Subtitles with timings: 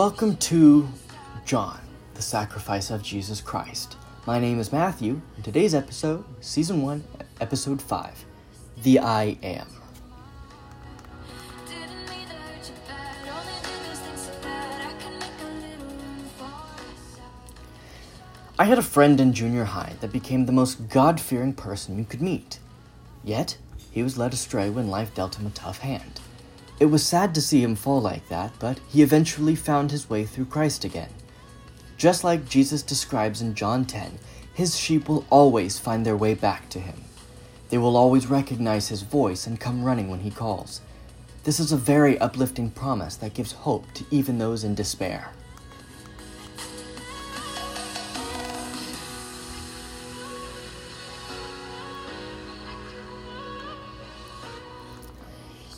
[0.00, 0.88] Welcome to
[1.44, 1.78] John,
[2.14, 3.98] the sacrifice of Jesus Christ.
[4.26, 7.04] My name is Matthew, and today's episode, Season 1,
[7.38, 8.24] Episode 5
[8.82, 9.66] The I Am.
[11.66, 15.38] Didn't mean to hurt you bad, only did those things so bad I can make
[15.38, 17.34] a little room for myself.
[18.58, 22.04] I had a friend in junior high that became the most God fearing person you
[22.04, 22.58] could meet.
[23.22, 23.58] Yet,
[23.90, 26.22] he was led astray when life dealt him a tough hand.
[26.80, 30.24] It was sad to see him fall like that, but he eventually found his way
[30.24, 31.10] through Christ again.
[31.98, 34.18] Just like Jesus describes in John 10,
[34.54, 37.04] his sheep will always find their way back to him.
[37.68, 40.80] They will always recognize his voice and come running when he calls.
[41.44, 45.32] This is a very uplifting promise that gives hope to even those in despair.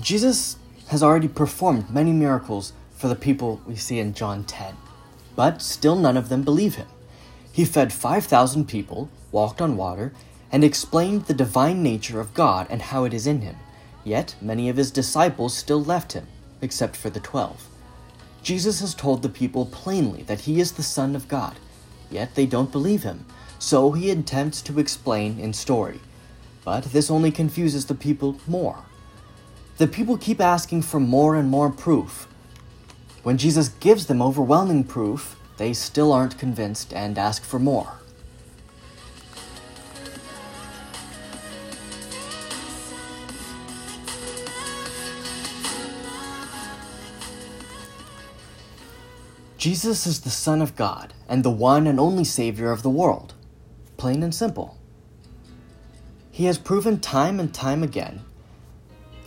[0.00, 0.56] Jesus
[0.88, 4.76] has already performed many miracles for the people we see in John 10,
[5.34, 6.88] but still none of them believe him.
[7.52, 10.12] He fed 5,000 people, walked on water,
[10.52, 13.56] and explained the divine nature of God and how it is in him.
[14.04, 16.26] Yet many of his disciples still left him,
[16.62, 17.68] except for the twelve.
[18.42, 21.56] Jesus has told the people plainly that he is the Son of God,
[22.10, 23.26] yet they don't believe him,
[23.58, 26.00] so he attempts to explain in story.
[26.64, 28.84] But this only confuses the people more.
[29.78, 32.26] The people keep asking for more and more proof.
[33.22, 37.98] When Jesus gives them overwhelming proof, they still aren't convinced and ask for more.
[49.58, 53.34] Jesus is the Son of God and the one and only Savior of the world.
[53.98, 54.78] Plain and simple.
[56.30, 58.22] He has proven time and time again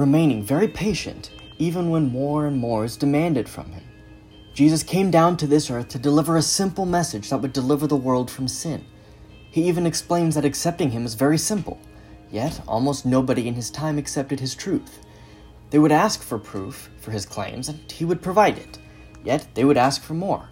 [0.00, 3.84] remaining very patient even when more and more is demanded from him.
[4.54, 7.96] Jesus came down to this earth to deliver a simple message that would deliver the
[7.96, 8.84] world from sin.
[9.50, 11.78] He even explains that accepting him is very simple,
[12.30, 15.00] yet almost nobody in his time accepted his truth.
[15.68, 18.78] They would ask for proof for his claims, and he would provide it,
[19.22, 20.48] yet they would ask for more.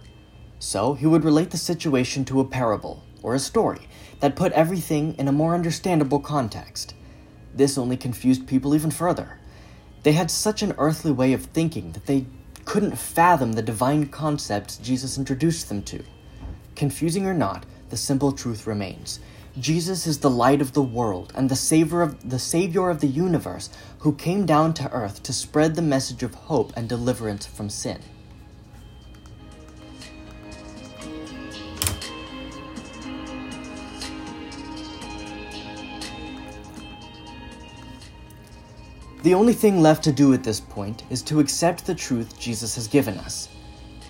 [0.59, 3.87] So he would relate the situation to a parable or a story
[4.19, 6.93] that put everything in a more understandable context.
[7.55, 9.38] This only confused people even further.
[10.03, 12.25] They had such an earthly way of thinking that they
[12.65, 16.03] couldn't fathom the divine concepts Jesus introduced them to.
[16.75, 19.19] Confusing or not, the simple truth remains.
[19.57, 23.07] Jesus is the light of the world and the savior of the savior of the
[23.07, 27.69] universe who came down to earth to spread the message of hope and deliverance from
[27.69, 27.99] sin.
[39.21, 42.75] The only thing left to do at this point is to accept the truth Jesus
[42.75, 43.49] has given us.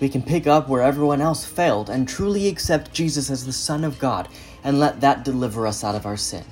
[0.00, 3.82] We can pick up where everyone else failed and truly accept Jesus as the Son
[3.82, 4.28] of God
[4.62, 6.44] and let that deliver us out of our sin.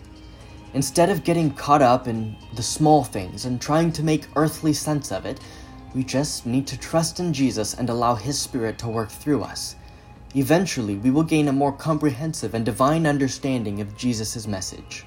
[0.75, 5.13] Instead of getting caught up in the small things and trying to make earthly sense
[5.13, 5.39] of it,
[5.95, 9.77] we just need to trust in Jesus and allow His Spirit to work through us.
[10.35, 15.07] Eventually, we will gain a more comprehensive and divine understanding of Jesus' message.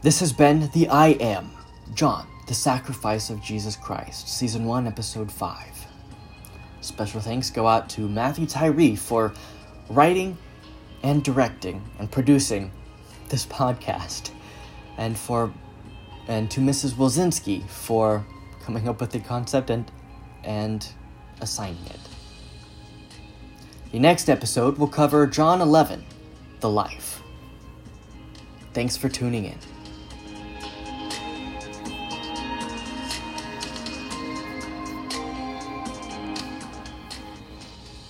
[0.00, 1.50] This has been The I Am,
[1.92, 5.86] John, the Sacrifice of Jesus Christ, Season 1, Episode 5.
[6.82, 9.34] Special thanks go out to Matthew Tyree for
[9.90, 10.38] writing
[11.02, 12.70] and directing and producing
[13.28, 14.30] this podcast,
[14.98, 15.52] and for
[16.28, 16.92] and to Mrs.
[16.92, 18.24] Wilzinski for
[18.62, 19.90] coming up with the concept and
[20.44, 20.86] and
[21.40, 22.00] assigning it.
[23.90, 26.04] The next episode will cover John 11,
[26.60, 27.20] the life.
[28.74, 29.58] Thanks for tuning in.